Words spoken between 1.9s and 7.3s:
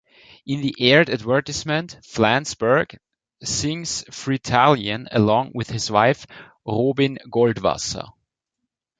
Flansburgh sings "Fritalian" along with his wife, Robin